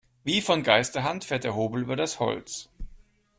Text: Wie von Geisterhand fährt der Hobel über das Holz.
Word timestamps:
Wie 0.23 0.41
von 0.41 0.63
Geisterhand 0.63 1.25
fährt 1.25 1.43
der 1.43 1.53
Hobel 1.53 1.83
über 1.83 1.95
das 1.95 2.19
Holz. 2.19 2.71